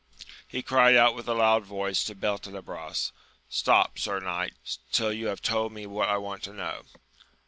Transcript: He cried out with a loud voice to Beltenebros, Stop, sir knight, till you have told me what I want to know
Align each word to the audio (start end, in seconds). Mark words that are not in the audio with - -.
He 0.47 0.63
cried 0.63 0.95
out 0.95 1.13
with 1.13 1.27
a 1.27 1.35
loud 1.35 1.63
voice 1.63 2.03
to 2.05 2.15
Beltenebros, 2.15 3.11
Stop, 3.49 3.99
sir 3.99 4.19
knight, 4.19 4.79
till 4.91 5.13
you 5.13 5.27
have 5.27 5.43
told 5.43 5.73
me 5.73 5.85
what 5.85 6.09
I 6.09 6.17
want 6.17 6.41
to 6.45 6.53
know 6.53 6.85